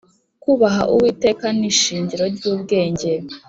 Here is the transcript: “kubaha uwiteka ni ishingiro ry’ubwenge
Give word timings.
“kubaha 0.43 0.81
uwiteka 0.93 1.45
ni 1.57 1.65
ishingiro 1.71 2.25
ry’ubwenge 2.35 3.11